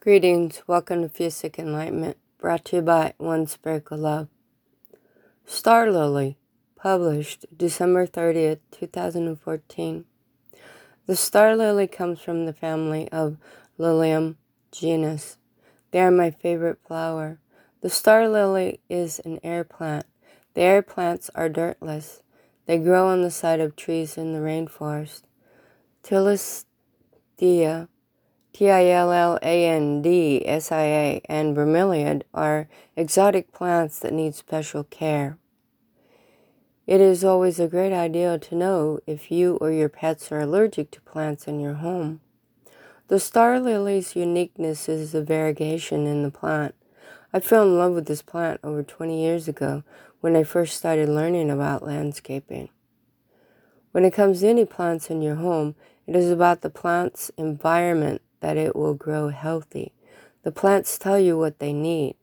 [0.00, 4.28] Greetings, welcome to Fusic Enlightenment, brought to you by One Sparkle Love.
[5.44, 6.38] Star Lily,
[6.76, 10.04] published December 30th, 2014.
[11.06, 13.38] The star lily comes from the family of
[13.76, 14.36] Lilium
[14.70, 15.36] genus.
[15.90, 17.40] They are my favorite flower.
[17.80, 20.06] The star lily is an air plant.
[20.54, 22.22] The air plants are dirtless.
[22.66, 25.22] They grow on the side of trees in the rainforest.
[28.52, 35.38] Tillandsia T-I-L-L-A-N-D-S-I-A and bromeliad are exotic plants that need special care.
[36.86, 40.90] It is always a great idea to know if you or your pets are allergic
[40.92, 42.20] to plants in your home.
[43.08, 46.74] The star lily's uniqueness is the variegation in the plant.
[47.32, 49.84] I fell in love with this plant over 20 years ago
[50.20, 52.70] when I first started learning about landscaping.
[53.92, 55.74] When it comes to any plants in your home,
[56.06, 59.92] it is about the plant's environment that it will grow healthy.
[60.42, 62.16] The plants tell you what they need.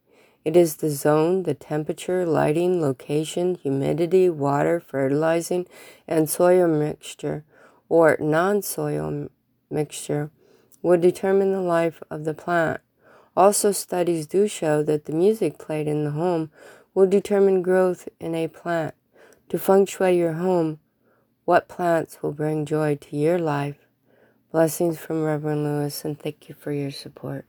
[0.43, 5.65] It is the zone, the temperature, lighting, location, humidity, water, fertilizing,
[6.07, 7.43] and soil mixture
[7.89, 9.29] or non soil
[9.69, 10.29] mixture
[10.81, 12.81] will determine the life of the plant.
[13.35, 16.51] Also, studies do show that the music played in the home
[16.93, 18.93] will determine growth in a plant.
[19.49, 20.79] To feng shui your home,
[21.43, 23.84] what plants will bring joy to your life
[24.55, 27.43] Blessings from Reverend Lewis, and thank you for your support.